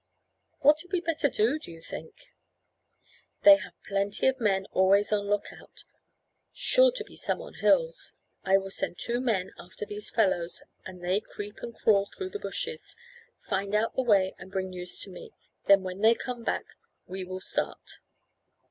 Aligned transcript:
"What 0.61 0.81
had 0.81 0.91
we 0.91 0.99
better 1.01 1.29
do, 1.29 1.59
do 1.59 1.71
you 1.71 1.79
think?" 1.79 2.33
"They 3.43 3.57
have 3.57 3.75
plenty 3.87 4.25
of 4.25 4.39
men 4.39 4.65
always 4.71 5.11
on 5.11 5.27
look 5.27 5.53
out, 5.53 5.83
sure 6.51 6.91
to 6.93 7.03
be 7.03 7.15
some 7.15 7.39
on 7.39 7.53
hills. 7.61 8.13
I 8.43 8.57
will 8.57 8.71
send 8.71 8.97
two 8.97 9.21
men 9.21 9.51
after 9.59 9.85
these 9.85 10.09
fellows, 10.09 10.63
and 10.87 11.03
they 11.03 11.21
creep 11.21 11.57
and 11.61 11.75
crawl 11.75 12.09
through 12.17 12.31
the 12.31 12.39
bushes, 12.39 12.95
find 13.41 13.75
out 13.75 13.93
the 13.95 14.01
way 14.01 14.33
and 14.39 14.51
bring 14.51 14.69
news 14.71 14.99
to 15.01 15.11
me; 15.11 15.33
then 15.67 15.83
when 15.83 16.01
they 16.01 16.15
come 16.15 16.43
back 16.43 16.65
we 17.05 17.23
will 17.23 17.39
start." 17.39 17.99